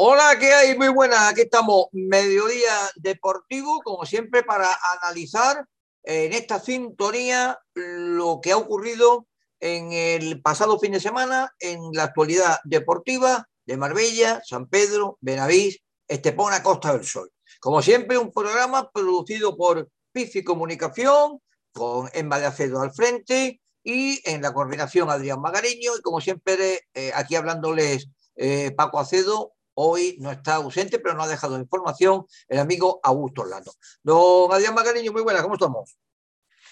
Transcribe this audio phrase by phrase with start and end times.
[0.00, 0.78] Hola, ¿qué hay?
[0.78, 1.28] Muy buenas.
[1.28, 4.68] Aquí estamos, Mediodía Deportivo, como siempre, para
[5.00, 5.66] analizar
[6.04, 9.26] en esta sintonía lo que ha ocurrido
[9.58, 15.80] en el pasado fin de semana en la actualidad deportiva de Marbella, San Pedro, Benavís,
[16.06, 17.32] Estepona, Costa del Sol.
[17.58, 21.42] Como siempre, un programa producido por Pifi Comunicación,
[21.72, 26.86] con Emma de Acedo al frente y en la coordinación Adrián Magariño y como siempre
[26.94, 28.06] eh, aquí hablándoles
[28.36, 33.42] eh, Paco Acedo, hoy no está ausente, pero no ha dejado información el amigo Augusto
[33.42, 33.72] Orlando.
[34.02, 35.96] Don Adrián Magariño, muy buenas, ¿cómo estamos?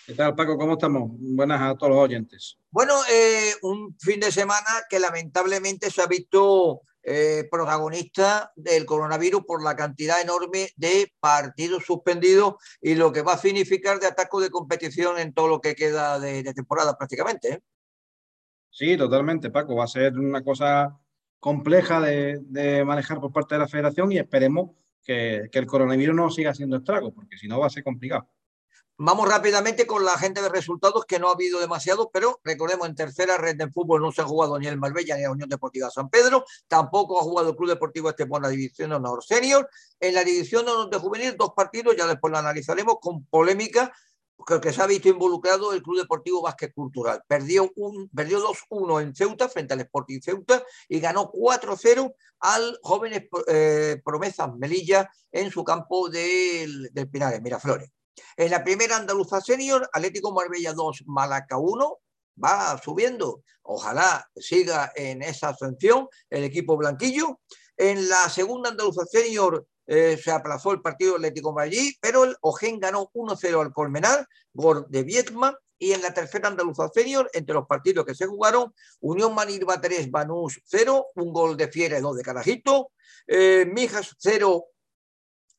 [0.07, 0.57] ¿Qué tal, Paco?
[0.57, 1.11] ¿Cómo estamos?
[1.13, 2.59] Buenas a todos los oyentes.
[2.71, 9.45] Bueno, eh, un fin de semana que lamentablemente se ha visto eh, protagonista del coronavirus
[9.45, 14.39] por la cantidad enorme de partidos suspendidos y lo que va a significar de ataque
[14.41, 17.53] de competición en todo lo que queda de, temporada prácticamente.
[17.53, 17.61] ¿eh?
[18.71, 19.77] Sí, totalmente, Paco.
[19.77, 20.99] Va a ser una cosa
[21.47, 24.73] compleja de, manejar por parte de la federación y esperemos
[25.05, 28.27] que, el coronavirus no siga haciendo estragos, porque si no va a ser complicado.
[28.99, 32.97] Vamos rápidamente con la gente de resultados, que no ha habido demasiado, pero recordemos, en
[32.97, 35.89] tercera red de fútbol no se ha jugado ni el Marbella ni la Unión Deportiva
[35.89, 39.69] San Pedro, tampoco ha jugado el Club Deportivo Estepona División de Honor Senior.
[40.01, 43.93] En la División de Honor de Juvenil, dos partidos, ya después lo analizaremos, con polémica,
[44.37, 47.23] porque se ha visto involucrado el Club Deportivo Vázquez Cultural.
[47.27, 47.73] Perdió,
[48.15, 54.55] perdió 2-1 en Ceuta frente al Sporting Ceuta y ganó 4-0 al Jóvenes eh, Promesas
[54.57, 57.91] Melilla en su campo del, del Pinar, en Miraflores.
[58.37, 61.99] En la primera andaluza senior, Atlético Marbella 2, Malaca 1,
[62.43, 63.43] va subiendo.
[63.63, 67.41] Ojalá siga en esa ascensión el equipo blanquillo.
[67.77, 72.81] En la segunda andaluza senior eh, se aplazó el partido Atlético Madrid, pero el Ojen
[72.81, 75.57] ganó 1-0 al Colmenar, gol de Vietma.
[75.79, 80.11] Y en la tercera andaluza senior, entre los partidos que se jugaron, Unión Manirva 3,
[80.11, 82.93] Banús 0, un gol de y dos de Carajito,
[83.27, 84.65] eh, Mijas 0,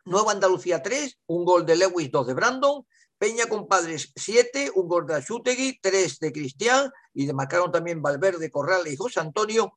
[0.05, 2.85] Nueva Andalucía 3, un gol de Lewis, 2 de Brandon.
[3.17, 8.51] Peña Compadres 7, un gol de Achutegui, 3 de Cristian y de marcaron también Valverde,
[8.51, 9.73] Corral y José Antonio.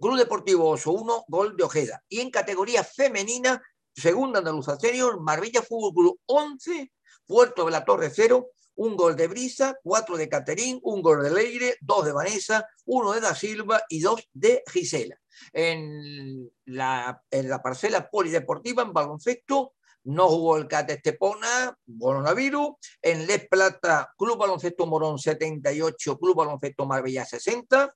[0.00, 2.02] Club Deportivo Oso 1, gol de Ojeda.
[2.08, 3.62] Y en categoría femenina,
[3.94, 6.92] segunda Andaluza Senior, Marbella Fútbol Club 11,
[7.26, 11.30] Puerto de la Torre 0, un gol de Brisa, cuatro de Caterín, un gol de
[11.30, 15.18] Leire, dos de Vanessa, uno de Da Silva y dos de Gisela.
[15.52, 17.22] En la,
[17.62, 22.74] parcela polideportiva, en baloncesto, no jugó el CAT Estepona, coronavirus.
[23.00, 27.94] En Les Plata, Club Baloncesto Morón 78, Club Baloncesto Marbella 60.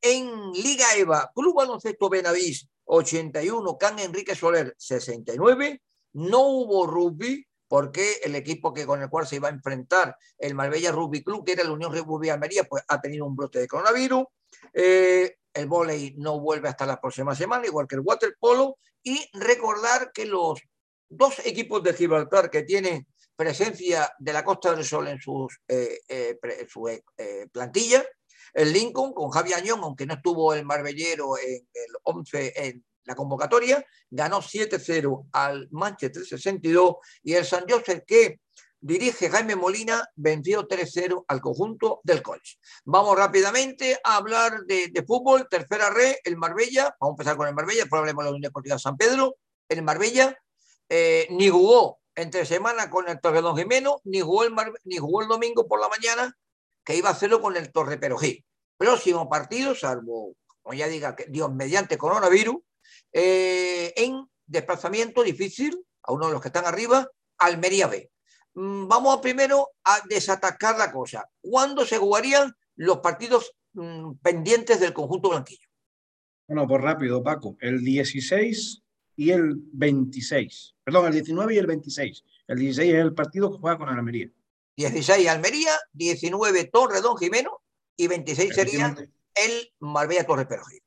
[0.00, 5.80] En Liga EVA, Club Baloncesto Benavís 81, Can Enrique Soler 69.
[6.14, 10.56] No hubo rugby, porque el equipo que con el cual se iba a enfrentar el
[10.56, 13.68] Marbella Rugby Club, que era la Unión Rugby Almería, pues ha tenido un brote de
[13.68, 14.24] coronavirus.
[14.74, 18.76] Eh, el vóley no vuelve hasta la próxima semana, igual que el waterpolo.
[19.04, 20.60] Y recordar que los
[21.08, 25.20] dos equipos de Gibraltar que tienen presencia de la Costa del Sol en
[25.68, 26.88] eh, eh, su
[27.52, 28.04] plantilla,
[28.54, 33.14] el Lincoln con Javi Añón, aunque no estuvo el Marbellero en el 11 en la
[33.14, 38.40] convocatoria, ganó 7-0 al Manchester 62 y el San Joseph que
[38.80, 42.56] dirige Jaime Molina venció 3-0 al conjunto del College.
[42.84, 47.54] Vamos rápidamente a hablar de, fútbol, tercera red, el Marbella, vamos a empezar con el
[47.54, 49.36] Marbella, de la Unión Deportiva San Pedro,
[49.68, 50.36] el Marbella
[50.88, 55.28] eh, ni jugó entre semana con el Torredón Jimeno, ni jugó, el ni jugó el
[55.28, 56.36] domingo por la mañana,
[56.84, 58.44] que iba a hacerlo con el Torre Perojí.
[58.76, 62.56] Próximo partido, salvo, como ya diga, que Dios mediante coronavirus,
[63.12, 67.08] eh, en desplazamiento difícil a uno de los que están arriba,
[67.38, 68.10] Almería B.
[68.54, 71.28] Mm, vamos primero a desatacar la cosa.
[71.40, 75.68] ¿Cuándo se jugarían los partidos mm, pendientes del conjunto blanquillo?
[76.48, 77.56] Bueno, pues rápido, Paco.
[77.60, 78.82] El 16
[79.16, 80.74] y el 26.
[80.82, 82.24] Perdón, el 19 y el 26.
[82.48, 84.30] El 16 es el partido que juega con Almería.
[84.76, 87.60] 16 Almería, 19 Torre Don Jimeno
[87.96, 88.94] y 26 sería
[89.34, 90.80] el Marbella Torre Perojil.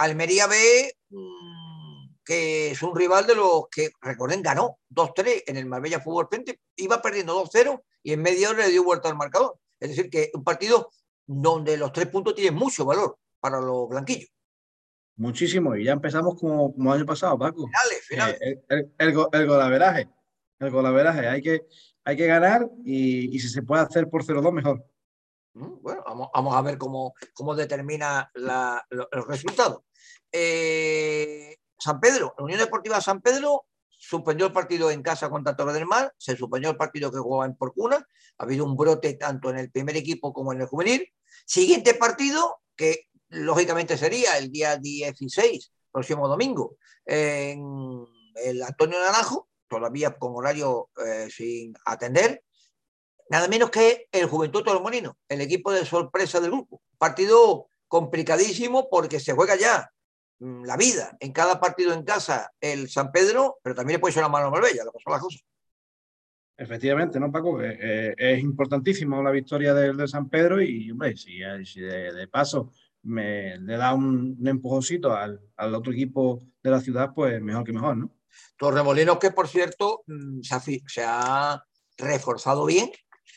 [0.00, 5.66] Almería B, mm, que es un rival de los que, recuerden, ganó 2-3 en el
[5.66, 9.58] Marbella Fútbol Frente, iba perdiendo 2-0 y en media hora le dio vuelta al marcador.
[9.78, 10.90] Es decir, que un partido
[11.26, 14.30] donde los tres puntos tienen mucho valor para los blanquillos.
[15.16, 17.66] Muchísimo, y ya empezamos como, como año pasado, Paco.
[17.66, 18.40] Finales, finales.
[18.40, 20.08] Eh, el, el, el, golaveraje,
[20.60, 21.66] el golaveraje, hay que,
[22.04, 24.84] hay que ganar y, si se puede hacer por 0-2, mejor.
[25.54, 29.84] Mm, bueno, vamos, a ver cómo, cómo determina la, el resultado.
[30.30, 35.86] Eh, San Pedro, Unión Deportiva San Pedro suspendió el partido en casa contra Torre del
[35.86, 37.96] Mar, se suspendió el partido que jugaba en Porcuna,
[38.38, 41.06] ha habido un brote tanto en el primer equipo como en el juvenil.
[41.44, 50.18] Siguiente partido, que lógicamente sería el día 16 próximo domingo en el Antonio Naranjo, todavía
[50.18, 52.42] con horario eh, sin atender,
[53.30, 56.82] nada menos que el Juventud Torremolino, el equipo de sorpresa del grupo.
[56.98, 59.90] Partido complicadísimo porque se juega ya
[60.40, 64.12] mm, la vida en cada partido en casa el San Pedro, pero también le puede
[64.12, 65.40] ser una mano a Marbella, lo que son las cosas.
[66.56, 67.62] Efectivamente, ¿no, Paco?
[67.62, 72.70] Eh, eh, es importantísimo la victoria del, San Pedro y, hombre, si, de, paso
[73.02, 75.40] me le da un, empujoncito al,
[75.74, 78.14] otro equipo de la ciudad, pues mejor que mejor, ¿no?
[78.56, 81.62] Torremolinos que, por cierto, mm, se ha,
[81.96, 82.90] reforzado bien.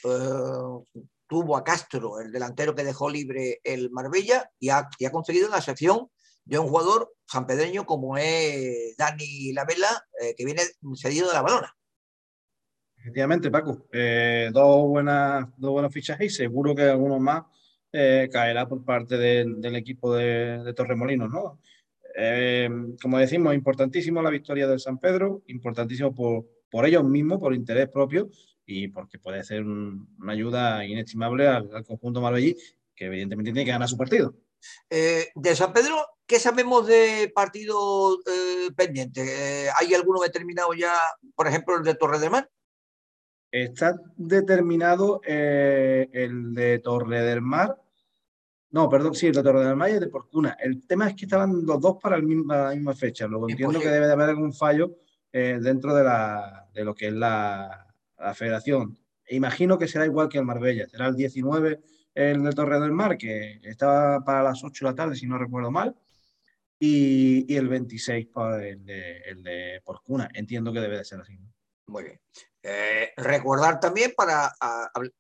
[0.06, 5.12] Eh, tuvo a Castro, el delantero que dejó libre el Marbella, y ha, y ha
[5.12, 6.10] conseguido la sección
[6.46, 10.06] de un jugador sanpedreño como es Dani Lavela,
[10.38, 10.62] que viene
[10.96, 11.76] cedido de la balona.
[13.04, 13.86] Efectivamente, Paco.
[13.92, 17.44] Eh, dos, buenas, dos buenos fichajes y seguro que algunos más
[17.94, 21.60] eh, caerá por parte del, equipo de, Torremolinos, ¿no?
[22.16, 22.70] Eh,
[23.02, 27.90] como decimos, importantísimo la victoria del San Pedro, importantísimo por, por ellos mismos, por interés
[27.90, 28.30] propio
[28.66, 32.58] y porque puede ser una ayuda inestimable al, conjunto marbellí,
[32.96, 34.36] que evidentemente tiene que ganar su partido.
[34.90, 38.20] de San Pedro, ¿qué sabemos de partido
[38.76, 39.70] pendiente?
[39.80, 40.94] ¿Hay alguno determinado ya,
[41.36, 42.50] por ejemplo, el de Torre del Mar?
[43.54, 47.80] Está determinado eh, el de Torre del Mar.
[48.74, 50.58] No, perdón, sí, el de Torre del Mar y el de Porcuna.
[50.60, 53.28] El tema es que estaban los dos para, la misma fecha.
[53.28, 54.98] Luego entiendo que debe de haber algún fallo
[55.32, 57.86] eh, dentro de, la, de, lo que es la,
[58.34, 58.98] federación.
[59.30, 60.88] imagino que será igual que el Marbella.
[60.88, 61.82] Será el 19
[62.16, 65.38] el de Torre del Mar, que estaba para las 8 de la tarde, si no
[65.38, 65.96] recuerdo mal.
[66.80, 70.30] Y, el 26 para el de, el de Porcuna.
[70.34, 71.38] Entiendo que debe de ser así.
[71.88, 72.20] Muy bien.
[72.62, 74.54] Eh, recordar también para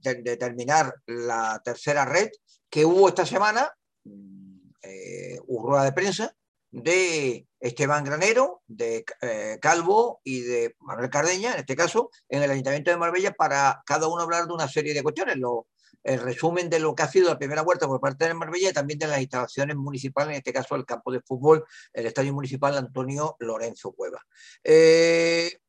[0.01, 2.29] determinar la tercera red
[2.69, 3.71] que hubo esta semana,
[4.05, 6.35] mm, eh, rueda de prensa
[6.71, 12.49] de Esteban Granero, de eh, Calvo y de Manuel Cardeña, en este caso, en el
[12.49, 15.37] Ayuntamiento de Marbella, para cada uno hablar de una serie de cuestiones.
[15.37, 15.67] Lo,
[16.03, 18.73] el resumen de lo que ha sido la primera vuelta por parte de Marbella y
[18.73, 21.63] también de las instalaciones municipales, en este caso el campo de fútbol,
[21.93, 24.19] el Estadio Municipal Antonio Lorenzo Cueva.
[24.63, 25.59] Eh,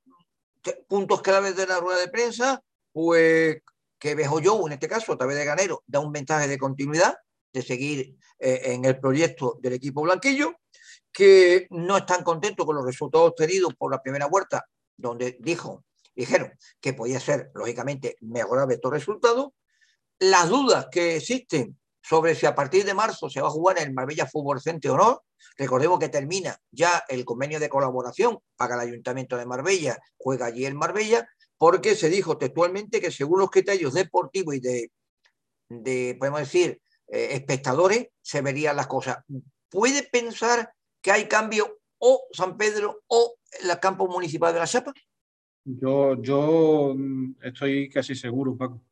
[0.89, 2.63] puntos claves de la rueda de prensa,
[2.93, 3.59] pues
[3.99, 7.17] que yo en este caso, a través de Ganero, da un mensaje de continuidad,
[7.53, 10.57] de seguir eh, en el proyecto del equipo blanquillo,
[11.13, 14.67] que no están contentos con los resultados obtenidos por la primera vuelta,
[14.97, 15.85] donde dijo,
[16.15, 19.49] dijeron que podía ser, lógicamente, mejorable estos resultados.
[20.19, 23.89] Las dudas que existen sobre si a partir de marzo se va a jugar en
[23.89, 25.23] el Marbella Fútbol Center o no.
[25.57, 30.67] Recordemos que termina ya el convenio de colaboración, paga el Ayuntamiento de Marbella, juega allí
[30.67, 34.93] en Marbella, porque se dijo textualmente que según los criterios deportivos y de,
[35.71, 36.79] de podemos decir,
[37.09, 39.19] eh, espectadores, se verían las cosas.
[39.71, 44.93] ¿Puede pensar que hay cambio o San Pedro o el campo municipal de la Chapa?
[45.65, 46.95] Yo, yo
[47.43, 48.83] estoy casi seguro, Paco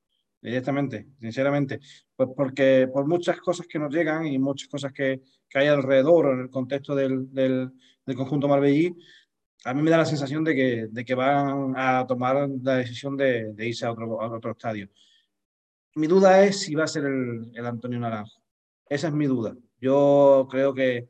[0.42, 1.78] directamente, sinceramente,
[2.16, 6.34] pues porque por muchas cosas que nos llegan y muchas cosas que, que hay alrededor
[6.34, 7.72] en el contexto del, del,
[8.16, 8.94] conjunto marbellí,
[9.64, 13.16] a mí me da la sensación de que, de que van a tomar la decisión
[13.16, 14.88] de, de irse a otro, a otro, estadio.
[15.94, 18.42] Mi duda es si va a ser el, el, Antonio Naranjo.
[18.88, 19.56] Esa es mi duda.
[19.80, 21.08] Yo creo que,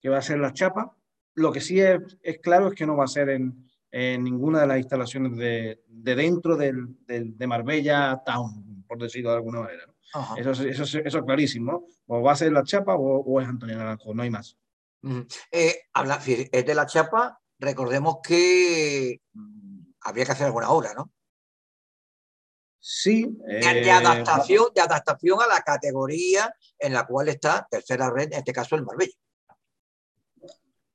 [0.00, 0.94] que va a ser la chapa.
[1.34, 4.60] Lo que sí es, es, claro es que no va a ser en, en ninguna
[4.60, 9.60] de las instalaciones de, de dentro del, del, de Marbella Town, por decirlo de alguna
[9.60, 9.84] manera.
[10.36, 11.86] Eso, eso, eso, es clarísimo.
[12.06, 14.56] O va a ser la chapa o, es Antonio Naranjo, no hay más.
[15.50, 21.12] Eh, habla, es de la chapa, recordemos que mm, había que hacer alguna obra, ¿no?
[22.78, 23.36] Sí.
[23.46, 28.38] De, eh, adaptación, de adaptación a la categoría en la cual está tercera red, en
[28.38, 29.14] este caso el Marbella.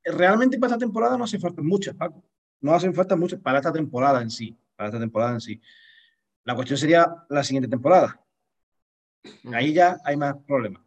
[0.03, 2.23] Realmente para esta temporada no hace falta muchas, Paco.
[2.61, 4.57] No hacen falta muchas para esta temporada en sí.
[4.75, 5.61] Para esta temporada en sí.
[6.45, 8.19] La cuestión sería la siguiente temporada.
[9.53, 10.81] Ahí ya hay más problemas.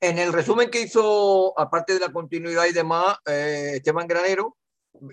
[0.00, 4.58] En el resumen que hizo, aparte de la continuidad y demás, eh, Esteban Granero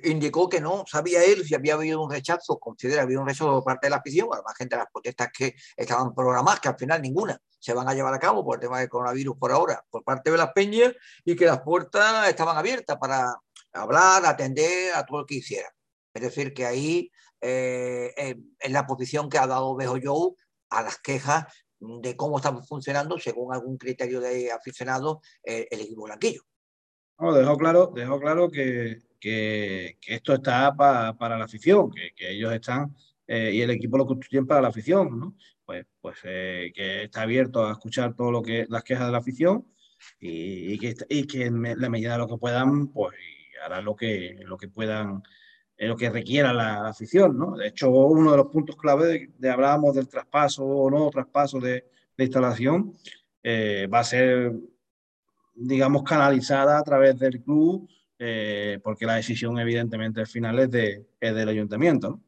[0.04, 3.64] indicó que no sabía él si había habido un rechazo, considera habido un rechazo por
[3.64, 7.02] parte de la afición, además gente de las protestas que estaban programadas, que al final
[7.02, 10.04] ninguna se van a llevar a cabo por el tema del coronavirus por ahora, por
[10.04, 10.94] parte de las peñas,
[11.24, 13.36] y que las puertas estaban abiertas para
[13.74, 15.70] hablar, atender a todo lo que hiciera.
[16.14, 20.34] Es decir, que ahí eh, en la posición que ha dado Bejo Joe
[20.70, 21.46] a las quejas
[21.80, 26.42] de cómo estamos funcionando según algún criterio de aficionado eh, el equipo blanquillo.
[27.18, 32.54] No, dejó claro, dejó claro que, que, esto está para la afición, que, que ellos
[32.54, 32.96] están
[33.28, 35.36] eh, y el equipo lo construyen para la afición, ¿no?
[35.66, 39.68] Pues, pues que está abierto a escuchar todo lo que las quejas de la afición
[40.20, 43.14] y, que, y que en la medida de lo que puedan, pues
[43.64, 45.22] hará lo que, lo que puedan, eh,
[45.88, 47.56] lo que requiera la, afición, ¿no?
[47.56, 51.86] De hecho, uno de los puntos clave de, hablábamos del traspaso o no traspaso de,
[52.18, 52.94] de instalación,
[53.42, 54.52] eh, va a ser,
[55.56, 61.08] digamos, canalizada a través del club, eh, porque la decisión evidentemente al final es, de,
[61.20, 62.24] es del ayuntamiento, ¿no?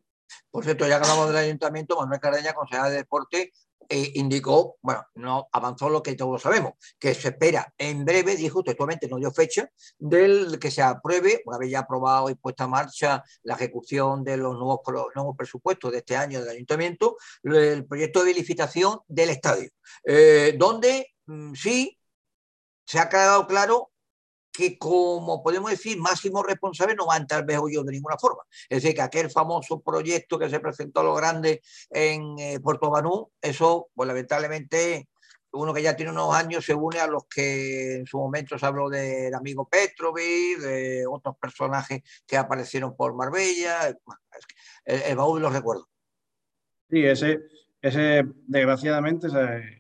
[0.50, 3.52] Por cierto, ya hablamos del ayuntamiento, Manuel Cardeña, concejal de deporte,
[3.94, 8.64] eh, indicó, bueno, no avanzó lo que todos sabemos, que se espera en breve, dijo
[8.64, 9.70] textualmente, no dio fecha,
[10.00, 14.38] del que se apruebe, una vez ya aprobado y puesta en marcha la ejecución de
[14.38, 14.80] los nuevos,
[15.14, 19.70] nuevos presupuestos de este año del ayuntamiento, el proyecto de licitación del estadio,
[20.06, 22.00] eh, donde mm, sí
[22.86, 23.91] se ha quedado claro
[24.52, 28.44] que como podemos decir, máximo responsable no va a entrar yo de ninguna forma.
[28.70, 32.90] Es decir, que aquel famoso proyecto que se presentó a lo grande en eh, Puerto
[32.90, 35.08] Banú, eso, pues lamentablemente,
[35.54, 38.66] uno que ya tiene unos años se une a los que en su momento se
[38.66, 43.98] habló del amigo Petrovic, de otros personajes que aparecieron por Marbella, el,
[44.86, 45.88] el baúl de los recuerdos.
[46.90, 47.40] Sí, ese,
[47.82, 49.28] ese desgraciadamente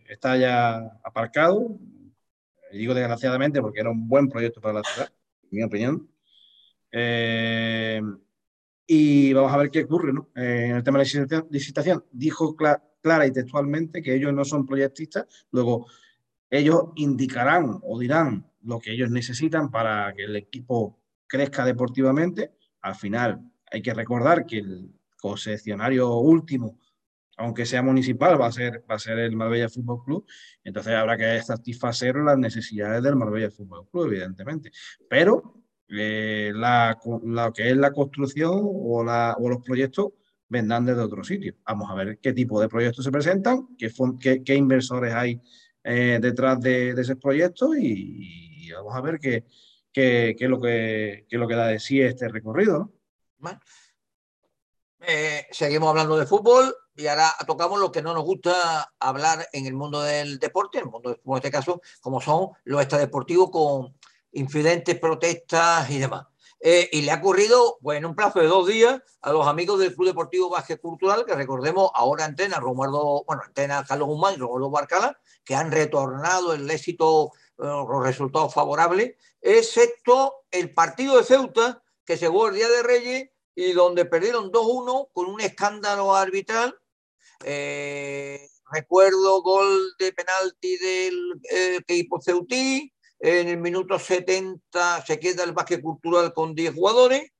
[0.09, 1.77] está ya aparcado,
[2.73, 5.11] digo desgraciadamente porque era un buen proyecto para la ciudad,
[5.43, 6.09] en mi opinión.
[6.91, 8.01] Eh,
[8.87, 10.29] y vamos a ver qué ocurre ¿no?
[10.35, 12.03] Eh, en el tema de la licitación.
[12.11, 15.87] Dijo clara y textualmente que ellos no son proyectistas, luego
[16.49, 22.51] ellos indicarán o dirán lo que ellos necesitan para que el equipo crezca deportivamente.
[22.81, 23.39] Al final
[23.71, 26.77] hay que recordar que el concesionario último
[27.41, 30.25] aunque sea municipal, va a ser, va a ser el Marbella Fútbol Club.
[30.63, 34.71] Entonces habrá que satisfacer las necesidades del Marbella Fútbol Club, evidentemente.
[35.09, 40.09] Pero eh, la, lo que es la construcción o, los proyectos
[40.47, 41.55] vendrán desde otro sitio.
[41.65, 45.41] Vamos a ver qué tipo de proyectos se presentan, qué, inversores hay
[45.83, 49.43] eh, detrás de, de, esos proyectos y, vamos a ver qué,
[49.93, 52.93] es lo que, es lo que da de sí este recorrido.
[55.01, 59.65] Eh, seguimos hablando de fútbol y ahora tocamos lo que no nos gusta hablar en
[59.65, 63.97] el mundo del deporte, en el mundo en este caso, como son los extradeportivos con
[64.33, 66.27] incidentes, protestas y demás.
[66.59, 69.79] Eh, y le ha ocurrido, pues, en un plazo de dos días a los amigos
[69.79, 74.37] del Club Deportivo Vázquez Cultural, que recordemos ahora Antena, Romualdo, bueno, Antena Carlos Guzmán y
[74.37, 81.23] Romualdo Barcala, que han retornado el éxito, eh, los resultados favorables, excepto el partido de
[81.23, 86.15] Ceuta, que se jugó el Día de Reyes y donde perdieron 2-1 con un escándalo
[86.15, 86.77] arbitral
[87.45, 92.93] eh, recuerdo gol de penalti del eh, equipo Ceutí.
[93.19, 97.31] En el minuto 70 se queda el básquet cultural con 10 jugadores.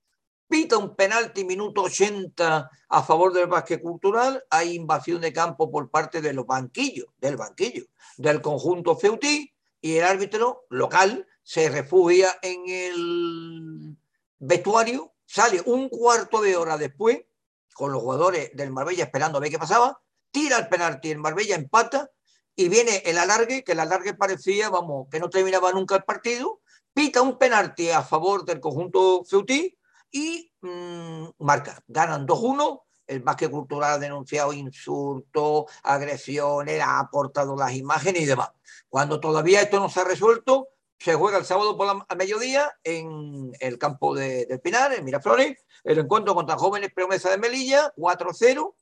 [0.48, 4.44] Pita un penalti minuto 80 a favor del básquet cultural.
[4.50, 7.84] Hay invasión de campo por parte de los banquillos, del banquillo,
[8.16, 9.52] del conjunto Ceutí.
[9.80, 13.96] Y el árbitro local se refugia en el
[14.38, 15.12] vestuario.
[15.26, 17.22] Sale un cuarto de hora después
[17.74, 20.00] con los jugadores del Marbella esperando a ver qué pasaba,
[20.30, 22.10] tira el penalti, el Marbella empata
[22.54, 26.60] y viene el alargue, que el alargue parecía, vamos, que no terminaba nunca el partido,
[26.92, 29.76] pita un penalti a favor del conjunto Ceutí
[30.10, 37.72] y mmm, marca, ganan 2-1, el básquet cultural ha denunciado insultos, agresiones, ha aportado las
[37.74, 38.50] imágenes y demás.
[38.88, 40.68] Cuando todavía esto no se ha resuelto,
[41.02, 45.04] se juega el sábado por la, a mediodía en el campo de, del Pinar, en
[45.04, 48.74] Miraflores, el encuentro contra Jóvenes Promesa de Melilla, 4-0,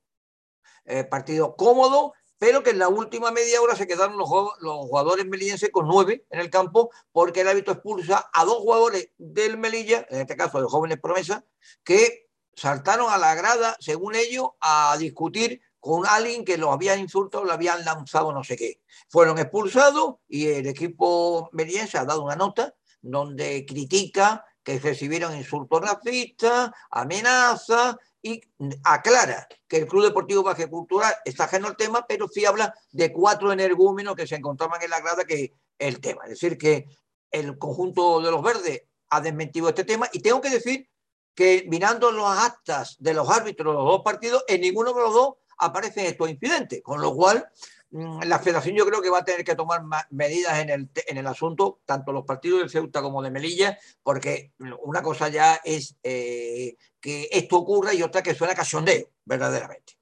[0.85, 4.29] eh, partido cómodo, pero que en la última media hora se quedaron los,
[4.61, 9.11] los jugadores melillenses con nueve en el campo porque el hábito expulsa a dos jugadores
[9.17, 11.45] del Melilla, en este caso de Jóvenes Promesa,
[11.85, 17.45] que saltaron a la grada, según ellos, a discutir con alguien que los había insultado,
[17.45, 18.81] lo habían lanzado no sé qué.
[19.09, 25.81] Fueron expulsados y el equipo melillense ha dado una nota donde critica que recibieron insultos
[25.81, 28.43] racistas, amenazas y
[28.85, 33.11] aclara que el Club Deportivo Baje Cultural está ajeno al tema, pero sí habla de
[33.13, 36.25] cuatro energúmenos que se encontraban en la grada que el tema.
[36.25, 36.87] Es decir, que
[37.31, 40.89] el conjunto de los verdes ha desmentido este tema y tengo que decir
[41.35, 45.15] que mirando las actas de los árbitros de los dos partidos, en ninguno de los
[45.15, 47.49] dos aparecen estos incidentes, con lo cual
[47.93, 51.19] Mm, la federación yo creo que va a tener que tomar medidas en el, en
[51.19, 54.53] el asunto, tanto los partidos de Ceuta como de Melilla, porque
[54.85, 59.95] una cosa ya es eh, que esto ocurra y otra que suena cachondeo, verdaderamente.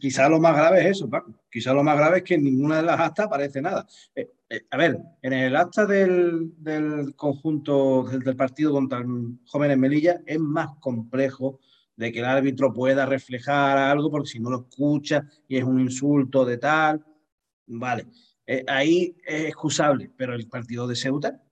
[0.00, 1.34] Quizá lo más grave es eso, Paco.
[1.50, 3.84] Quizá lo más grave es que en ninguna de las actas aparece nada.
[4.14, 9.04] Eh, eh, a ver, en el acta del, del conjunto del, partido contra
[9.46, 11.58] Jóvenes Melilla es más complejo
[12.00, 15.78] de que el árbitro pueda reflejar algo, porque si no lo escucha y es un
[15.80, 17.04] insulto de tal,
[17.66, 18.06] vale.
[18.46, 21.42] eh, ahí es excusable, pero el partido de Ceuta,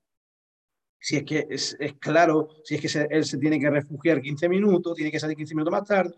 [0.99, 4.97] si es que es, claro, si es que él se tiene que refugiar 15 minutos,
[4.97, 6.15] tiene que salir 15 minutos más tarde,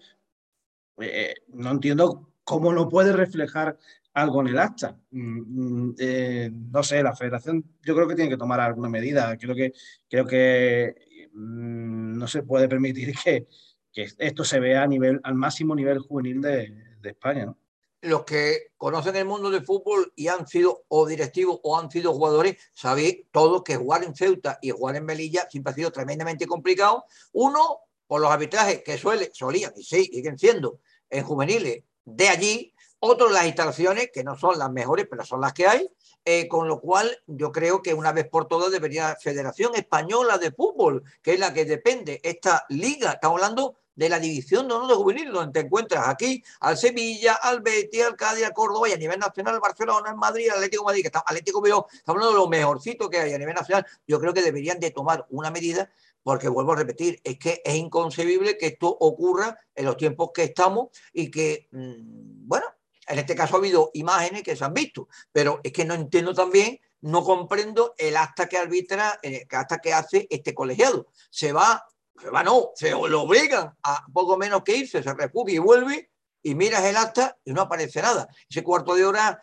[1.00, 3.76] eh, no entiendo cómo no puede reflejar
[4.14, 4.96] algo en el acta.
[5.10, 9.37] Mm, mm, eh, no sé, la federación yo creo que tiene que tomar alguna medida.
[9.37, 9.72] Creo que,
[10.08, 13.46] creo que mm, no se puede permitir que,
[13.92, 17.54] que, esto se vea a nivel, al máximo nivel juvenil de, de España.
[18.02, 22.12] los que conocen el mundo del fútbol y han sido o directivos o han sido
[22.12, 26.47] jugadores, sabéis todos que jugar en Ceuta y jugar en Melilla siempre ha sido tremendamente
[26.47, 27.04] complicado.
[27.32, 30.80] Uno, por los arbitrajes que suele, solían y sí, siguen siendo
[31.11, 32.75] en juveniles de allí.
[32.99, 35.88] Otro, las instalaciones, que no son las mejores, pero son las que hay.
[36.32, 40.52] Eh, con lo cual, yo creo que una vez por todas debería Federación Española de
[40.52, 44.94] Fútbol, que es la que depende esta liga, estamos hablando de la división de de
[44.94, 48.96] juvenil, donde te encuentras aquí al Sevilla, al Betis, al Cádiz, al Córdoba y a
[48.96, 52.38] nivel nacional al Barcelona, al Madrid, al Atlético Madrid, que está Atlético Bilbao, estamos hablando
[52.38, 53.84] de lo mejorcito que hay a nivel nacional.
[54.06, 55.90] Yo creo que deberían de tomar una medida
[56.22, 60.44] porque vuelvo a repetir, es que es inconcebible que esto ocurra en los tiempos que
[60.44, 62.66] estamos y que, mm, bueno,
[63.11, 66.35] en este caso ha habido imágenes que se han visto, pero es que no entiendo
[66.35, 71.07] también, no comprendo el acta que arbitra, el eh, acta que hace este colegiado.
[71.31, 71.85] Se va
[72.21, 76.11] se va, no, se lo obligan a poco menos que irse, se refugia y vuelve
[76.43, 78.29] y miras el acta y no aparece nada.
[78.49, 79.43] Ese cuarto de hora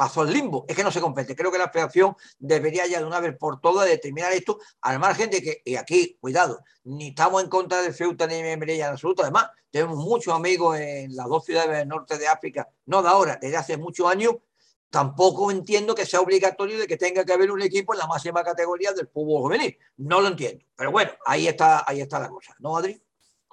[0.00, 0.64] pasó al limbo.
[0.66, 1.36] Es que no se compete.
[1.36, 5.28] Creo que la federación debería ya de una vez por todas determinar esto, al margen
[5.28, 8.92] de que, y aquí, cuidado, ni estamos en contra de Ceuta ni de Melilla en
[8.92, 9.20] absoluto.
[9.20, 13.38] Además, tenemos muchos amigos en las dos ciudades del norte de África, no de ahora,
[13.38, 14.36] desde hace muchos años,
[14.88, 18.42] Tampoco entiendo que sea obligatorio de que tenga que haber un equipo en la máxima
[18.42, 19.76] categoría del fútbol juvenil.
[19.98, 20.64] No lo entiendo.
[20.74, 22.56] Pero bueno, ahí está, ahí está la cosa.
[22.58, 23.00] ¿No, Adri?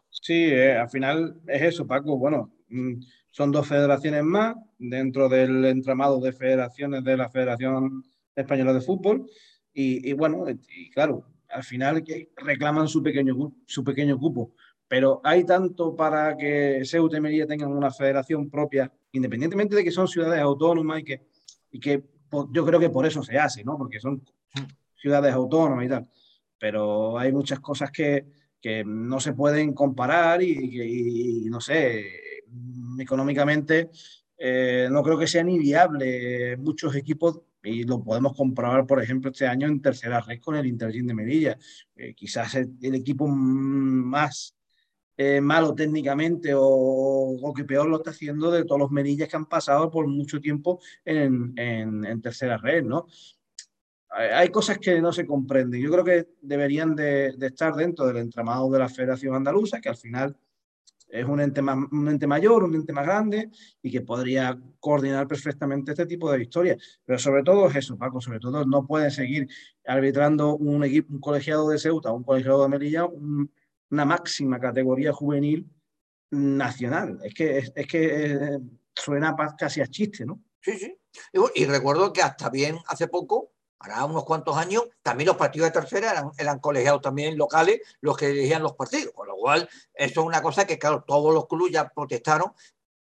[0.09, 2.17] Sí, eh, al final es eso, Paco.
[2.17, 2.93] Bueno, mm,
[3.37, 8.03] son dos federaciones más dentro del entramado de federaciones de la Federación
[8.35, 9.29] Española de Fútbol.
[9.71, 12.03] Y, bueno, y claro, al final
[12.35, 14.55] reclaman su pequeño, su pequeño cupo.
[14.87, 19.91] Pero hay tanto para que Ceuta y Melilla tengan una federación propia independientemente de que
[19.91, 21.27] son ciudades autónomas y que,
[21.69, 22.03] y que
[22.51, 23.77] yo creo que por eso se hace, ¿no?
[23.77, 24.25] Porque son
[24.95, 26.09] ciudades autónomas y tal.
[26.57, 28.25] Pero hay muchas cosas que,
[28.59, 32.26] que no se pueden comparar y, no sé,
[32.99, 33.89] económicamente
[34.37, 36.57] eh, no creo que sea ni viable.
[36.57, 40.67] Muchos equipos, y lo podemos comprobar, por ejemplo, este año en tercera red con el
[40.67, 41.57] Intergym de Melilla.
[41.95, 44.55] Eh, quizás el, equipo más
[45.17, 49.47] eh, malo técnicamente o, que peor lo está haciendo de todos los menillas que han
[49.47, 53.07] pasado por mucho tiempo en, en, tercera red, ¿no?
[54.09, 55.81] Hay cosas que no se comprenden.
[55.81, 59.97] Yo creo que deberían de, estar dentro del entramado de la Federación Andaluza, que al
[59.97, 60.37] final
[61.09, 63.49] es un ente, un ente mayor, un ente más grande
[63.81, 66.99] y que podría coordinar perfectamente este tipo de historias.
[67.05, 69.47] Pero sobre todo es eso, Paco, sobre todo no puede seguir
[69.85, 73.51] arbitrando un equipo, un colegiado de Ceuta, un colegiado de Melilla, un,
[73.89, 75.69] una máxima categoría juvenil
[76.31, 77.19] nacional.
[77.23, 78.59] Es que, es, que eh,
[78.93, 80.43] suena casi a chiste, ¿no?
[80.61, 80.97] Sí, sí.
[81.55, 85.79] Y, recuerdo que hasta bien hace poco, para unos cuantos años, también los partidos de
[85.79, 89.13] tercera eran, eran colegiados también locales los que dirigían los partidos.
[89.13, 92.53] Con lo cual, eso es una cosa que, claro, todos los clubes ya protestaron.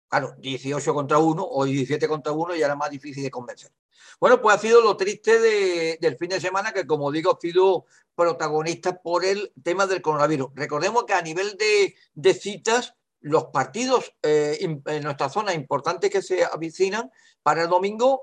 [0.07, 3.71] Claro, 18 contra 1 o 17 contra 1 ya era más difícil de convencer.
[4.19, 7.85] Bueno, pues ha sido lo triste del fin de semana, que como digo, ha sido
[8.13, 10.51] protagonista por el tema del coronavirus.
[10.55, 16.45] Recordemos que a nivel de, citas, los partidos eh, en nuestra zona importantes que se
[16.45, 17.11] avicinan
[17.43, 18.21] para el domingo,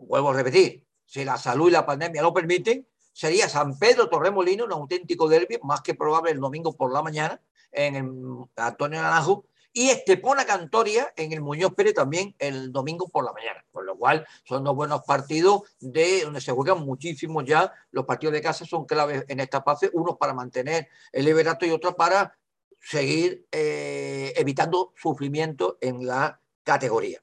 [0.00, 4.64] vuelvo a repetir, si la salud y la pandemia lo permiten, sería San Pedro Torremolino,
[4.64, 7.40] un auténtico derbi, más que probable el domingo por la mañana,
[7.72, 8.12] en el
[8.54, 13.64] Antonio Naranjo, y Estepona Cantoria en el Muñoz Pérez también el domingo por la mañana.
[13.72, 17.72] Con lo cual son dos buenos partidos de donde se juegan muchísimo ya.
[17.90, 21.70] Los partidos de casa son claves en esta fase, unos para mantener el liberato y
[21.70, 22.38] otros para
[22.80, 27.20] seguir eh, evitando sufrimiento en la categoría.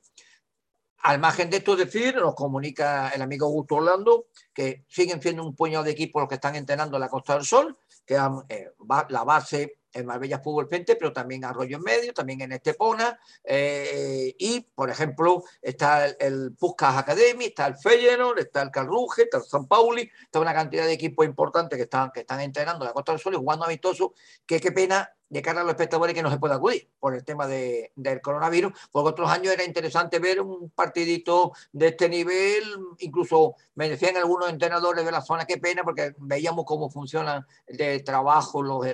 [1.07, 5.55] Al margen de esto, decir, nos comunica el amigo Augusto Orlando que siguen siendo un
[5.55, 8.15] puñado de equipos los que están entrenando en la Costa del Sol, que
[8.49, 8.73] eh,
[9.07, 14.35] la base en Marbella Fútbol Frente, pero también Arroyo en Medio, también en Estepona, eh,
[14.37, 19.43] y por ejemplo está el, el Academy, está el Feyenoord, está el Carruge, está el
[19.43, 22.93] San Pauli, está una cantidad de equipos importantes que están, que están entrenando en la
[22.93, 24.13] Costa del Sol y jugando amistoso,
[24.45, 27.23] que qué pena de cara a los espectadores que no se puede acudir por el
[27.23, 32.63] tema de, del coronavirus, porque otros años era interesante ver un partidito de este nivel,
[32.99, 37.99] incluso me decían algunos entrenadores de la zona, qué pena, porque veíamos cómo funcionan de
[37.99, 38.85] trabajo los,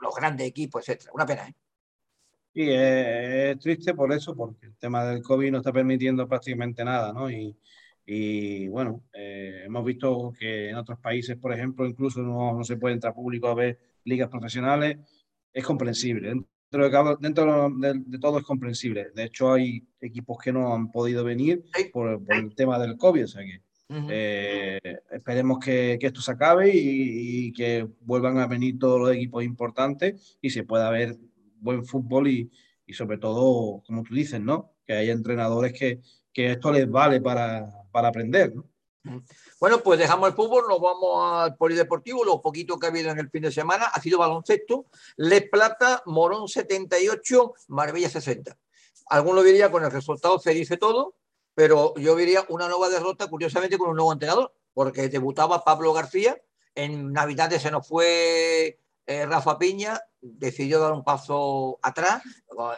[0.00, 1.12] los grandes equipos, etcétera.
[1.14, 1.54] Una pena, ¿eh?
[2.54, 7.12] Sí, es, triste por eso, porque el tema del COVID no está permitiendo prácticamente nada,
[7.12, 7.30] ¿no?
[7.30, 7.56] Y,
[8.10, 12.78] Y bueno, eh, hemos visto que en otros países, por ejemplo, incluso no, no, se
[12.78, 14.96] puede entrar público a ver ligas profesionales.
[15.52, 16.28] Es comprensible.
[16.70, 19.10] Dentro, de, dentro de, todo es comprensible.
[19.14, 23.24] De hecho, hay equipos que no han podido venir por, por el tema del COVID.
[23.24, 23.62] O sea que
[24.10, 24.78] eh,
[25.10, 29.42] esperemos que, que, esto se acabe y, y, que vuelvan a venir todos los equipos
[29.42, 31.16] importantes y se pueda ver
[31.60, 32.50] buen fútbol y,
[32.86, 34.72] y sobre todo, como tú dices, ¿no?
[34.86, 36.00] Que hay entrenadores que,
[36.32, 38.54] que esto les vale para, para aprender.
[38.54, 38.64] ¿no?
[39.60, 43.18] Bueno, pues dejamos el fútbol, nos vamos al polideportivo, lo poquito que ha habido en
[43.18, 48.56] el fin de semana ha sido baloncesto, Les Plata, Morón 78, Marbella 60.
[49.06, 51.14] Alguno diría con el resultado se dice todo,
[51.54, 56.40] pero yo diría una nueva derrota, curiosamente, con un nuevo entrenador, porque debutaba Pablo García,
[56.74, 62.22] en Navidades se nos fue eh, Rafa Piña decidió dar un paso atrás,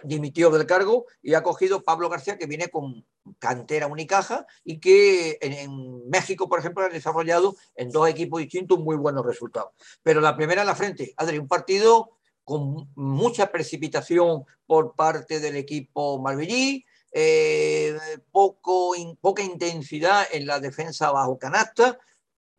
[0.04, 3.04] dimitió del cargo y ha cogido Pablo García, que viene con
[3.40, 8.96] cantera Unicaja y que en, México, por ejemplo, ha desarrollado en dos equipos distintos muy
[8.96, 9.72] buenos resultados.
[10.04, 12.12] Pero la primera en la frente, Adri, un partido
[12.44, 17.98] con mucha precipitación por parte del equipo Marbellí, eh,
[18.30, 21.98] poco, poca intensidad en la defensa bajo canasta,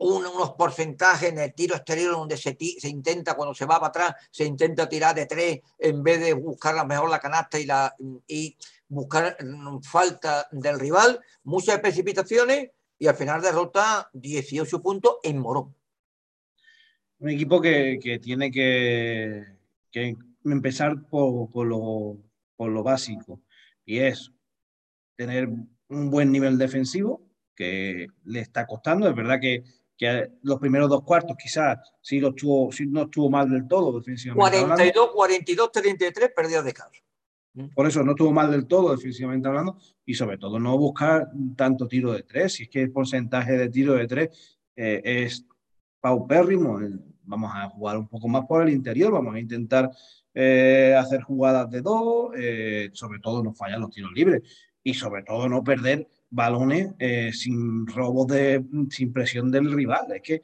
[0.02, 4.16] unos porcentajes en el tiro exterior donde se, se, intenta, cuando se va para atrás,
[4.32, 7.96] se intenta tirar de tres en vez de buscar la mejor la canasta y, la,
[8.28, 15.38] y buscar mm, falta del rival, muchas precipitaciones y al final derrota 18 puntos en
[15.38, 15.76] Morón.
[17.20, 19.46] Un equipo que, que tiene que,
[19.92, 22.18] que, empezar por, por, lo,
[22.56, 23.40] por lo básico
[23.86, 24.32] y es
[25.16, 25.48] tener
[25.90, 27.22] un buen nivel defensivo
[27.56, 29.08] que le está costando.
[29.08, 29.64] Es verdad que
[30.02, 34.00] que los primeros dos cuartos quizás sí, lo estuvo, sí no estuvo mal del todo
[34.00, 37.00] defensivamente 42, 42, 33 pérdidas de caso.
[37.54, 37.68] Mm.
[37.76, 41.88] Por eso no estuvo mal del todo defensivamente hablando y sobre todo no buscar tanto
[41.88, 42.54] tiro de tres.
[42.54, 45.46] Si es que el porcentaje de tiro de tres eh, es
[46.00, 46.80] paupérrimo,
[47.22, 49.92] vamos a jugar un poco más por el interior, vamos a intentar
[50.34, 54.42] eh, hacer jugadas de dos, eh, sobre todo no fallar los tiros libres
[54.82, 60.12] y sobre todo no perder balones eh, sin robos de, sin presión del rival.
[60.15, 60.41] Es que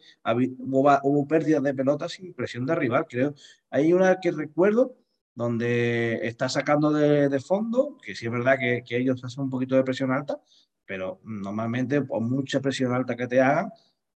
[0.59, 3.33] hubo, hubo pérdidas de pelotas sin presión del rival, creo.
[3.71, 4.95] Hay una que recuerdo
[5.33, 9.49] donde está sacando de, de fondo, que sí es verdad que, que, ellos hacen un
[9.49, 10.41] poquito de presión alta,
[10.85, 13.71] pero normalmente por mucha presión alta que te hagan,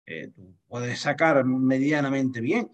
[0.06, 0.32] eh,
[0.68, 2.72] puedes sacar medianamente bien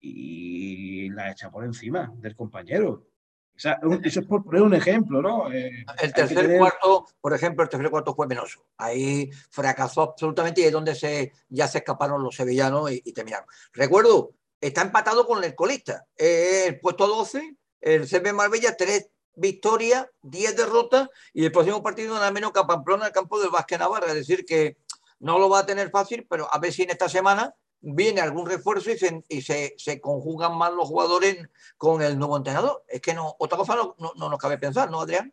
[0.00, 3.11] y la echa por encima del compañero.
[3.54, 5.52] O sea, eso es por poner un ejemplo, ¿no?
[5.52, 8.64] Eh, el tercer cuarto, por ejemplo, el tercer cuarto fue menoso.
[8.78, 13.46] Ahí fracasó absolutamente y es donde se, ya se escaparon los sevillanos y, y terminaron.
[13.72, 16.06] Recuerdo, está empatado con el colista.
[16.16, 22.14] Eh, el puesto 12, el CB Marbella, tres victorias, 10 derrotas y el próximo partido
[22.14, 24.08] nada menos que a Pamplona, el campo del Vázquez Navarra.
[24.08, 24.78] Es decir, que
[25.18, 28.46] no lo va a tener fácil, pero a ver si en esta semana viene algún
[28.46, 32.84] refuerzo y, se, y se, se, conjugan más los jugadores con el nuevo entrenador.
[32.88, 35.32] Es que no, otra cosa no, no, no nos cabe pensar, ¿no, Adrián?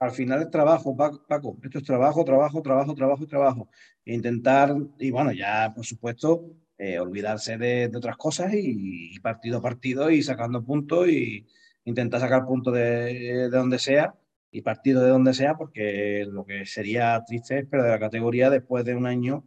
[0.00, 1.58] Al final es trabajo, Paco.
[1.62, 3.68] Esto es trabajo, trabajo, trabajo, trabajo trabajo.
[4.04, 6.46] Intentar, y bueno, ya por supuesto,
[6.78, 11.46] eh, olvidarse de, otras cosas y, y, partido a partido y sacando puntos y
[11.84, 14.14] intentar sacar puntos de, de donde sea
[14.50, 18.84] y partido de donde sea, porque lo que sería triste es perder la categoría después
[18.84, 19.44] de un año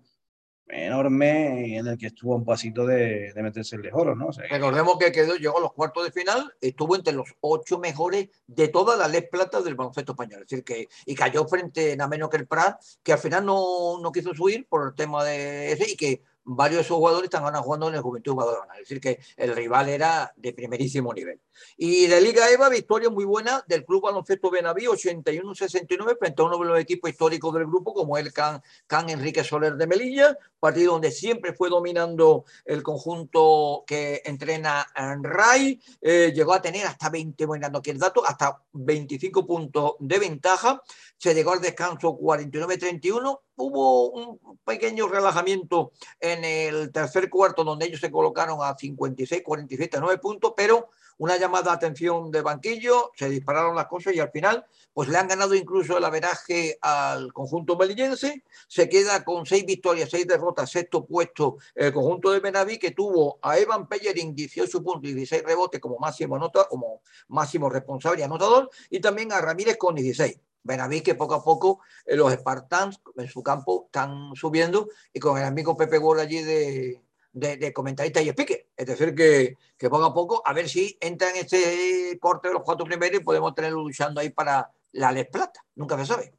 [0.68, 4.28] enorme en el que estuvo un pasito de, de meterse el oro, ¿no?
[4.28, 7.80] O sea, Recordemos que quedó, llegó a los cuartos de final, estuvo entre los ocho
[7.80, 10.42] mejores de todas las Les Plata del baloncesto español.
[10.44, 14.00] Es decir, que y cayó frente a menos que el Prat, que al final no,
[14.02, 17.44] no quiso subir por el tema de ese y que varios de esos jugadores están
[17.44, 18.74] ahora jugando en el Juventud Badalona.
[18.76, 21.40] Es decir, que el rival era de primerísimo nivel.
[21.78, 26.58] Y de Liga EVA, victoria muy buena del Club Baloncesto Benaví, 81-69, frente a uno
[26.58, 30.94] de los equipos históricos del grupo, como el Can, Can Enrique Soler de Melilla, partido
[30.94, 35.80] donde siempre fue dominando el conjunto que entrena en RAI.
[36.02, 40.82] Eh, llegó a tener hasta 20, bueno, aquí el dato, hasta 25 puntos de ventaja.
[41.18, 48.00] Se llegó al descanso 49-31 hubo un pequeño relajamiento en el tercer cuarto donde ellos
[48.00, 53.30] se colocaron a 56, 47, 9 puntos, pero una llamada de atención de banquillo, se
[53.30, 57.78] dispararon las cosas y al final pues le han ganado incluso el averaje al conjunto
[57.78, 62.92] melillense, se queda con seis victorias, seis derrotas, sexto puesto el conjunto de Benaví que
[62.92, 68.22] tuvo a Evan Pellerin 18 puntos y 16 rebotes como máximo anota, como máximo responsable
[68.22, 70.40] y anotador y también a Ramírez con 16.
[70.64, 75.38] Benaví que poco a poco eh, los Spartans en su campo están subiendo y con
[75.38, 77.02] el amigo Pepe Ward allí de,
[77.34, 78.68] de, de, comentarista y speaker.
[78.78, 82.54] Es decir, que, que, poco a poco a ver si entra en este corte de
[82.54, 85.60] los cuatro primeros y podemos tenerlo luchando ahí para la Les Plata.
[85.76, 86.34] Nunca se sabe.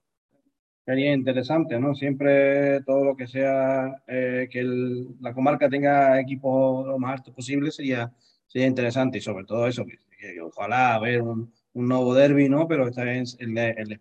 [0.87, 1.95] sería interesante, ¿no?
[1.95, 4.63] Siempre todo lo que sea eh, que
[5.21, 8.13] la comarca tenga equipos lo más alto posible sería,
[8.47, 9.99] sería interesante y sobre todo eso, que,
[10.41, 12.67] ojalá ver un, un, nuevo derby, ¿no?
[12.67, 14.01] Pero esta vez el, el.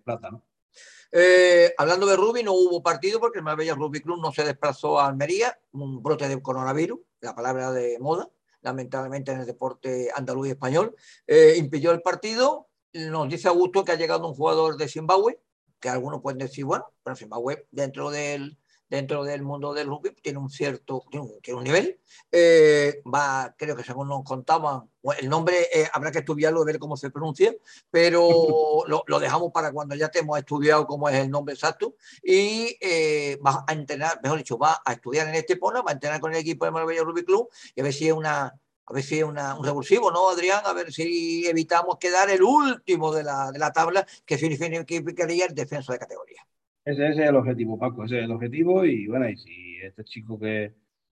[1.15, 4.99] Eh, hablando de Rugby, no hubo partido porque el Marbella Rugby Club no se desplazó
[4.99, 8.29] a Almería, un brote de coronavirus, la palabra de moda,
[8.61, 10.95] lamentablemente en el deporte andaluz y español,
[11.27, 12.67] eh, impidió el partido.
[12.93, 15.39] Nos dice Augusto que ha llegado un jugador de Zimbabue,
[15.79, 18.57] que algunos pueden decir, bueno, pero Zimbabue dentro del,
[18.93, 21.99] dentro del mundo del rugby tiene un cierto tiene un, nivel.
[22.31, 26.77] Eh, va, creo que según nos contaban, el nombre eh, habrá que estudiarlo y ver
[26.77, 27.55] cómo se pronuncia,
[27.89, 28.29] pero
[28.87, 31.95] lo, lo, dejamos para cuando ya te hemos estudiado cómo es el nombre exacto.
[32.21, 35.93] Y eh, va a entrenar, mejor dicho, va a estudiar en este polo, va a
[35.93, 38.53] entrenar con el equipo de Marbella Rugby Club y a ver si es una
[38.85, 40.61] a ver si es un revulsivo, ¿no, Adrián?
[40.65, 45.55] A ver si evitamos quedar el último de la, de la tabla, que significaría el
[45.55, 46.45] descenso de categoría.
[46.85, 48.85] Ese, es el objetivo, Paco, ese es el objetivo.
[48.85, 50.73] Y bueno, y si este chico que,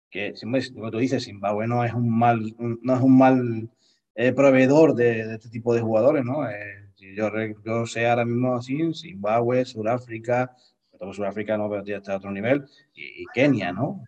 [0.09, 3.69] que que tú dices, Zimbabue no es un mal, no es un mal
[4.15, 6.49] eh, proveedor de, este tipo de jugadores, ¿no?
[6.49, 7.29] Eh, yo,
[7.65, 10.55] yo sé ahora mismo así, Zimbabue, Sudáfrica,
[10.97, 14.03] todo Sudáfrica no, pero ya está a otro nivel, y, Kenia, ¿no?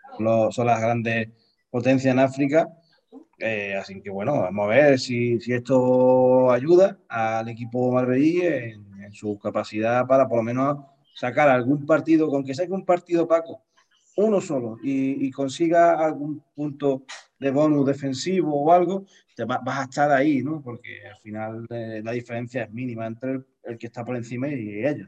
[0.52, 1.30] son las grandes
[1.70, 2.68] potencias en África
[3.40, 8.90] eh, así que bueno, vamos a ver si, si esto ayuda al equipo marbellí en,
[9.12, 10.78] su capacidad para por lo menos
[11.14, 13.64] sacar algún partido, con que saque un partido Paco,
[14.16, 17.04] uno solo, y, consiga algún punto
[17.40, 20.62] de bonus defensivo o algo, te vas a estar ahí, ¿no?
[20.62, 24.86] Porque al final eh, la diferencia es mínima entre el, que está por encima y
[24.86, 25.08] ellos.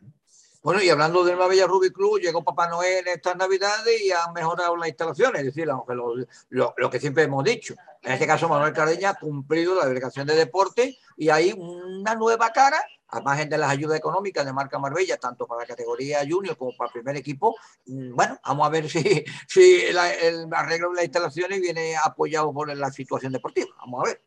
[0.64, 4.78] Bueno, y hablando del Marbella Rugby Club, llegó Papá Noel estas Navidades y han mejorado
[4.78, 5.84] las instalaciones, es decir, lo,
[6.50, 7.74] lo, lo, que siempre hemos dicho.
[8.04, 12.52] En este caso, Manuel Cardeña ha cumplido la delegación de deporte y hay una nueva
[12.52, 12.78] cara,
[13.12, 16.76] a margen de las ayudas económicas de marca Marbella, tanto para la categoría junior como
[16.76, 17.56] para el primer equipo.
[17.86, 19.98] Bueno, vamos a ver si, si el
[20.54, 23.70] arreglo de las instalaciones viene apoyado por la situación deportiva.
[23.80, 24.22] Vamos a ver.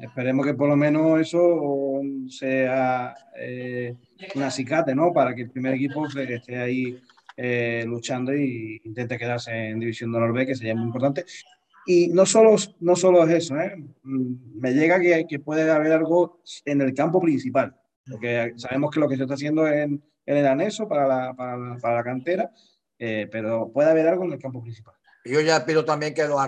[0.00, 3.94] Esperemos que por lo menos eso sea eh,
[4.34, 5.12] un acicate, ¿no?
[5.12, 7.00] Para que el primer equipo esté ahí
[7.36, 11.24] eh, luchando y intente quedarse en División de Honor que sería muy importante.
[11.86, 13.76] Y no solo, no solo es eso, ¿eh?
[14.02, 17.76] Mm, me llega que, que puede haber algo en el campo principal,
[18.10, 21.56] porque sabemos que lo que se está haciendo en, en el anexo para la, para
[21.56, 22.50] la, para la cantera,
[22.98, 24.94] eh, pero puede haber algo en el campo principal.
[25.24, 26.40] Yo ya pido también que los,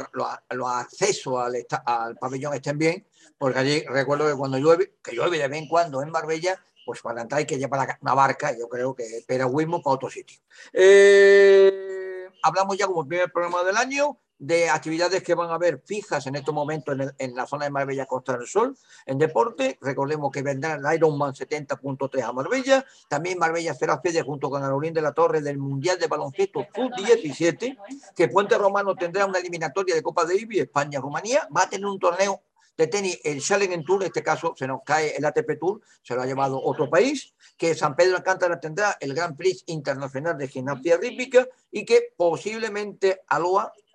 [0.66, 5.49] accesos al, al, pabellón estén bien, porque allí recuerdo que cuando llueve, que llueve de
[5.49, 8.94] vez en cuando en Marbella, pues para entrar hay que llevar una barca, yo creo
[8.94, 10.40] que espera Wismo para otro sitio.
[10.73, 16.26] Eh, hablamos ya como primer programa del año de actividades que van a haber fijas
[16.26, 18.74] en estos momentos en, la zona de Marbella Costa del Sol.
[19.05, 22.85] En deporte, recordemos que vendrá el Ironman 70.3 a Marbella.
[23.07, 27.76] También Marbella será sede junto con Aurelín de la Torre del Mundial de Baloncesto Sub-17,
[28.16, 31.46] que Puente Romano tendrá una eliminatoria de Copa Davis, España-Rumanía.
[31.55, 32.40] Va a tener un torneo
[32.79, 36.14] de tenis, el Challenger Tour, en este caso se nos cae el ATP Tour, se
[36.14, 40.48] lo ha llevado otro país, que San Pedro Alcántara tendrá el Grand Prix Internacional de
[40.48, 43.89] Gimnasia Rítmica y que posiblemente Aloha Mm,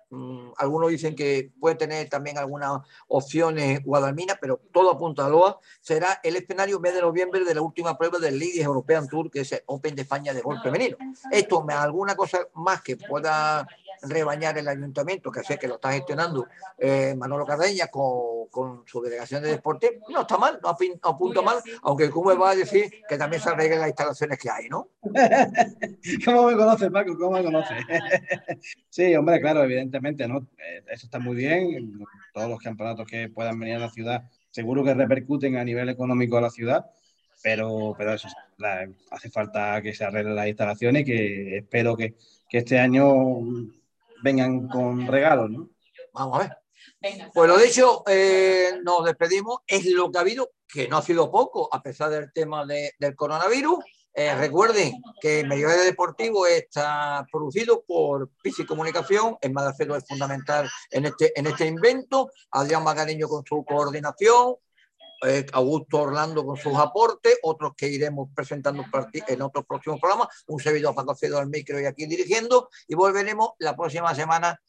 [0.58, 5.58] algunos dicen que puede tener también algunas opciones Guadalmina, pero todo apunta a Loa.
[5.80, 9.40] Será el escenario mes de noviembre de la última prueba del Ladies European Tour, que
[9.40, 10.96] es el Open de España de golf femenino.
[11.30, 13.66] Esto, alguna cosa más que pueda
[14.02, 16.46] rebañar el ayuntamiento, que sé que lo está gestionando
[16.78, 21.58] eh, Manolo Cardeña con, con, su delegación de deporte, no está mal, no apunta mal,
[21.82, 24.88] aunque como va a decir que también se arreglen las instalaciones que hay, ¿no?
[26.24, 27.16] ¿Cómo me conoces, Paco?
[27.18, 27.76] ¿Cómo me conoces?
[28.90, 30.38] sí, hombre, claro, evidentemente, ¿no?
[30.58, 34.24] Eh, eso está muy bien, todos los campeonatos que puedan venir a la ciudad
[34.56, 36.86] seguro que repercuten a nivel económico a la ciudad,
[37.42, 38.26] pero, pero eso,
[39.10, 42.14] hace falta que se arreglen las instalaciones y que espero que,
[42.48, 43.04] que este año
[44.22, 45.70] vengan con regalos, ¿no?
[46.12, 46.56] Vamos a ver.
[47.32, 49.60] Pues lo dicho, eh, nos despedimos.
[49.66, 53.14] Es lo que ha habido, que no ha sido poco, a pesar del tema del
[53.14, 53.84] coronavirus.
[54.18, 59.36] Eh, recuerden que el medio deportivo está producido por Pisi Comunicación.
[59.42, 62.30] El Madacero es fundamental en este, en este invento.
[62.50, 64.56] Adrián Magariño con su coordinación.
[65.22, 70.60] Eh, Augusto Orlando con sus aportes, otros que iremos presentando en otros próximos programas, un
[70.60, 74.60] servidor Paco Cedo al micro y aquí dirigiendo, y volveremos la próxima semana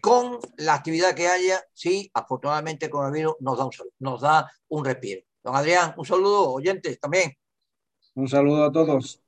[0.00, 4.84] con la actividad que haya, si afortunadamente el coronavirus nos da un, nos da un
[4.84, 5.22] respiro.
[5.42, 7.36] Don Adrián, un saludo, oyentes también.
[8.14, 9.21] Un saludo a todos.